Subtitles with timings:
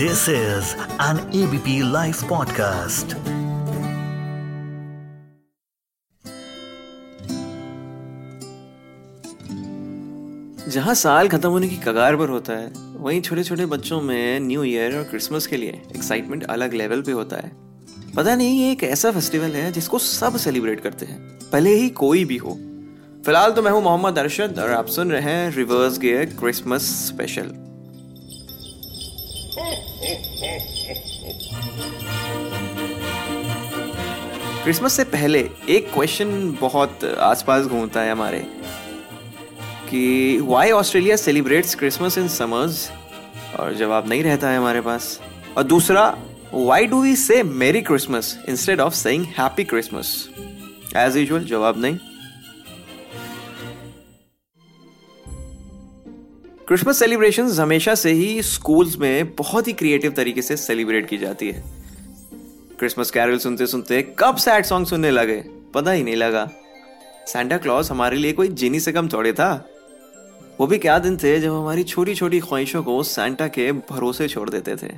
[0.00, 3.14] This is an ABP Life podcast.
[10.68, 14.64] जहाँ साल खत्म होने की कगार पर होता है, वहीं छोटे छोटे बच्चों में न्यू
[14.64, 17.52] ईयर और क्रिसमस के लिए एक्साइटमेंट अलग लेवल पे होता है।
[18.16, 22.24] पता नहीं, ये एक ऐसा फेस्टिवल है जिसको सब सेलिब्रेट करते हैं, भले ही कोई
[22.24, 22.58] भी हो।
[23.26, 27.65] फ़िलहाल तो मैं हूँ मोहम्मद अरशद और आप सुन रहे हैं reverse gear Christmas special
[34.64, 35.38] Christmas से पहले
[35.68, 38.38] एक क्वेश्चन बहुत आसपास घूमता है हमारे,
[39.90, 42.90] कि why Australia celebrates Christmas in summers
[43.60, 45.20] और जवाब नहीं रहता है हमारे पास।
[45.56, 46.04] और दूसरा
[46.54, 50.28] Y do we say merry Christmas instead of saying happy Christmas
[50.96, 51.98] as usual जवाब नहीं।
[56.68, 61.50] क्रिसमस सेलिब्रेशन हमेशा से ही स्कूल्स में बहुत ही क्रिएटिव तरीके से सेलिब्रेट की जाती
[61.50, 61.64] है।
[62.78, 66.50] क्रिसमस कैरल सुनते सुनते कब सैड सॉन्ग सुनने लगे, पता ही नहीं लगा।
[67.26, 69.68] सेंटा क्लॉज हमारे लिए कोई जीनी से कम थोड़े था।
[70.60, 74.50] वो भी क्या दिन थे जब हमारी छोटी छोटी ख्वाहिशों को सेंटा के भरोसे छोड़
[74.50, 74.92] देते थे।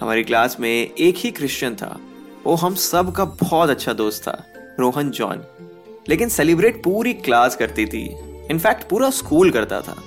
[0.00, 2.00] हमारी क्लास में एक ही क्रिश्चियन था।
[2.44, 4.46] वो हम सब का बहुत अच्छा दोस्त था,
[4.80, 5.44] रोहन जॉन।
[6.08, 8.06] लेकिन सेलिब्रेट पूरी क्लास करती थी।
[8.50, 10.02] इनफैक्ट पूरा स्कूल करता था।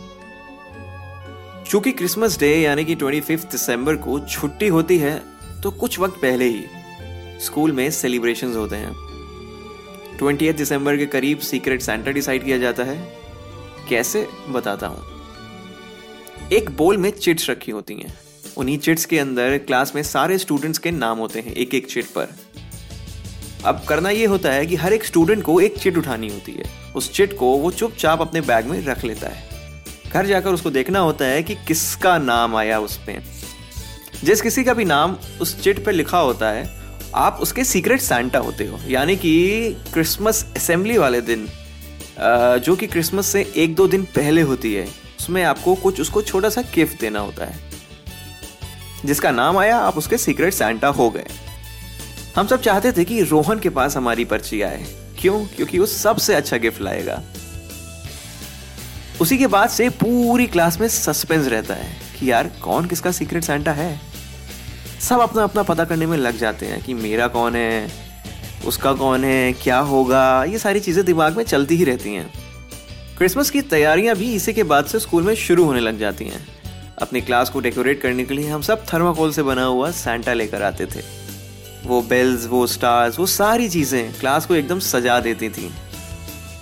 [1.71, 5.21] चूँकि क्रिसमस डे यानी कि ट्वेंटी दिसंबर को छुट्टी होती है
[5.61, 6.65] तो कुछ वक्त पहले ही
[7.39, 12.97] स्कूल में सेलिब्रेशंस होते हैं। ट्वेंटी दिसंबर के करीब सीक्रेट सेंटर डिसाइड किया जाता है।
[13.89, 14.27] कैसे?
[14.49, 18.13] बताता हूँ। एक बोल में चिट्स रखी होती हैं।
[18.57, 22.05] उन्हीं चिट्स के अंदर क्लास में सारे स्टूडेंट्स के नाम होते हैं एक एक चिट
[22.05, 22.35] पर।
[23.65, 26.65] अब करना ये होता है कि हर एक स्टूडेंट को एक चिट उठानी होती है।
[26.95, 29.50] उस चिट को वो चुपचाप अपने बैग में रख लेता है।
[30.13, 33.21] घर जाकर उसको देखना होता है कि किसका नाम आया उस उसमें
[34.23, 36.69] जिस किसी का भी नाम उस चिट पर लिखा होता है,
[37.15, 41.47] आप उसके सीक्रेट सैंटा होते हो। यानी कि क्रिसमस असेंबली वाले दिन
[42.65, 44.87] जो कि क्रिसमस से एक दो दिन पहले होती है,
[45.19, 47.59] उसमें आपको कुछ उसको छोटा सा गिफ्ट देना होता है।
[49.05, 51.27] जिसका नाम आया, आप उसके सीक्रेट सैंटा हो गए।
[52.35, 54.85] हम सब चाहते थे कि रोहन के पास हमारी पर्ची आए।
[55.19, 55.45] क्यों?
[55.45, 57.21] क्योंकि वो सबसे अच्छा गिफ्ट लाएगा।
[59.21, 61.89] उसी के बाद से पूरी क्लास में सस्पेंस रहता है
[62.19, 64.01] कि यार, कौन किसका सीक्रेट सैंटा है?
[64.99, 67.91] सब अपना अपना पता करने में लग जाते हैं कि मेरा कौन है,
[68.65, 70.43] उसका कौन है, क्या होगा?
[70.43, 72.33] ये सारी चीज़ें दिमाग में चलती ही रहती हैं।
[73.17, 76.47] क्रिसमस की तैयारियाँ भी इसी के बाद से स्कूल में शुरू होने लग जाती हैं।
[77.01, 80.61] अपनी क्लास को डेकोरेट करने के लिए हम सब थर्माकोल से बना हुआ सेंटा लेकर
[80.61, 81.03] आते थे।
[81.85, 85.71] वो बेल्स वो स्टार्स वो सारी चीज़ें क्लास को एकदम सजा देती थी।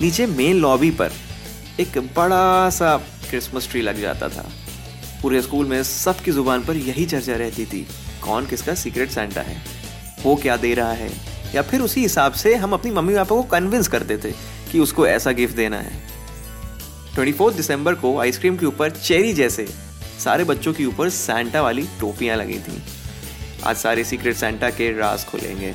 [0.02, 1.12] नीचे मेन लॉबी पर
[1.80, 2.98] एक बड़ा सा
[3.30, 4.50] क्रिसमस ट्री लग जाता था।
[5.22, 7.88] पूरे स्कूल में सबकी ज़ुबान पर यही चर्चा रहती थी,
[8.22, 9.64] कौन किसका सीक्रेट सेंटा है?
[10.24, 11.10] वो क्या दे रहा है?
[11.56, 14.32] या फिर उसी हिसाब से हम अपनी मम्मी पापा को कन्विंस करते थे
[14.72, 16.02] कि उसको ऐसा गिफ्ट देना है।
[17.16, 19.68] ट्वेंटी फोर्थ दिसंबर को आइसक्रीम के ऊपर चेरी जैसे
[20.24, 22.84] सारे बच्चों के ऊपर सेंटा वाली टोपियाँ लगी थी।
[23.64, 25.74] आज सारे सीक्रेट सेंटा के राज खोलेंगे।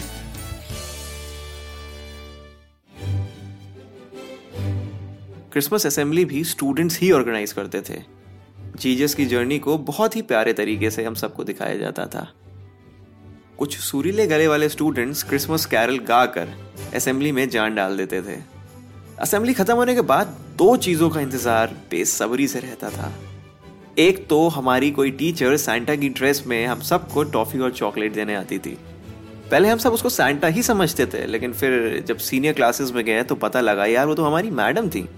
[5.55, 7.99] क्रिसमस असेंबली भी स्टूडेंट्स ही ऑर्गेनाइज करते थे।
[8.81, 12.27] जीजस की जर्नी को बहुत ही प्यारे तरीके से हम सबको दिखाया जाता था।
[13.59, 16.49] कुछ सुरीले गले वाले स्टूडेंट्स क्रिसमस कैरल गाकर
[16.95, 18.37] असेंबली में जान डाल देते थे।
[19.19, 23.13] असेंबली खत्म होने के बाद दो चीज़ों का इंतज़ार बेसब्री से रहता था।
[23.99, 28.35] एक तो हमारी कोई टीचर सैंटा की ड्रेस में हम सबको टॉफी और चॉकलेट देने
[28.35, 28.77] आती थी।
[29.51, 33.23] पहले हम सब उसको सैंटा ही समझते थे, लेकिन फिर जब सीनियर क्लासेस में गए
[33.23, 35.09] तो पता लगा, यार, वो तो हमारी मैडम थी।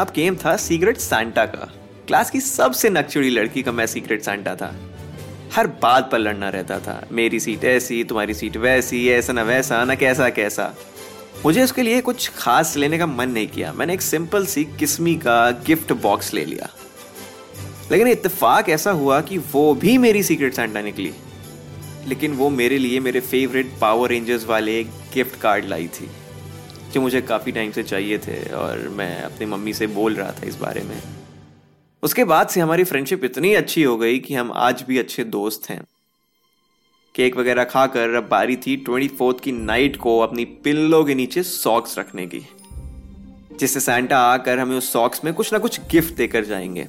[0.00, 1.72] अब गेम था सीक्रेट सैंटा का।
[2.06, 4.74] क्लास की सबसे नकचुड़ी लड़की का मैं सीक्रेट सैंटा था।
[5.54, 9.84] हर बात पर लड़ना रहता था। मेरी सीट ऐसी, तुम्हारी सीट वैसी, ऐसा ना वैसा,
[9.84, 10.74] ना कैसा कैसा।
[11.46, 15.14] मुझे उसके लिए कुछ खास लेने का मन नहीं किया। मैंने एक सिंपल सी किस्मी
[15.14, 16.68] का गिफ्ट बॉक्स ले लिया।
[17.92, 21.12] लेकिन इत्तेफाक ऐसा हुआ कि वो भी मेरी सीक्रेट सैंटा निकली।
[22.06, 26.10] लेकिन वो मेरे लिए मेरे फेवरेट पावर रेंजर्स वाले गिफ्ट कार्ड लाई थी।
[26.92, 30.46] जो मुझे काफ़ी टाइम से चाहिए थे और मैं अपनी मम्मी से बोल रहा था
[30.46, 31.00] इस बारे में।
[32.02, 35.68] उसके बाद से हमारी फ्रेंडशिप इतनी अच्छी हो गई कि हम आज भी अच्छे दोस्त
[35.70, 35.82] हैं।
[37.14, 41.42] केक वगैरह खाकर अब बारी थी ट्वेंटी फोर्थ की नाइट को अपनी पिल्लो के नीचे
[41.42, 42.40] सॉक्स रखने की,
[43.60, 46.88] जिससे सैंटा आकर हमें उस सॉक्स में कुछ ना कुछ गिफ्ट देकर जाएँगे।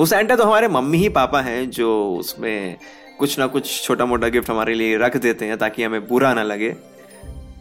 [0.00, 2.76] वो सैंटा तो हमारे मम्मी ही पापा हैं, जो उसमें
[3.18, 6.42] कुछ ना कुछ छोटा मोटा गिफ्ट हमारे लिए रख देते हैं ताकि हमें बुरा ना
[6.42, 6.76] लगे।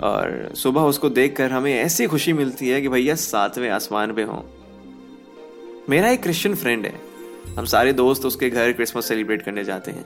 [0.02, 4.42] और सुबह उसको देखकर हमें ऐसी खुशी मिलती है कि भैया सातवें आसमान पे हों।
[5.90, 6.94] मेरा एक क्रिश्चियन फ्रेंड है।
[7.58, 10.06] हम सारे दोस्त उसके घर क्रिसमस सेलिब्रेट करने जाते हैं।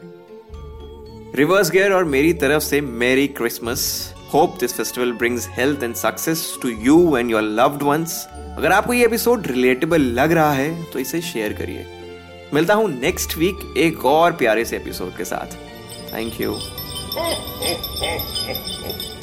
[1.35, 6.57] रिवर्स गियर और मेरी तरफ़ से merry Christmas hope this festival brings health and success
[6.61, 10.99] to you and your loved ones अगर आपको ये एपिसोड रिलेटेबल लग रहा है तो
[10.99, 11.85] इसे शेयर करिए।
[12.53, 15.55] मिलता हूँ नेक्स्ट वीक एक और प्यारे से एपिसोड के साथ।
[16.13, 16.57] Thank you